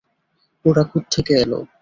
ওরা 0.65 0.83
কোত্থেকে 0.91 1.33
এলো? 1.43 1.59